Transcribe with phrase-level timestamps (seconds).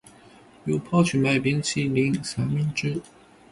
[0.65, 2.99] 又跑去买冰淇淋三明治